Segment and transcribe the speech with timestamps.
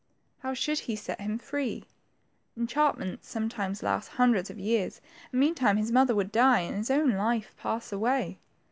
[0.39, 1.83] How should he set him free!
[2.57, 4.99] Enchantments some times lasted hundreds of years,
[5.31, 8.37] and meantime his mother would die, and his own life pass^way.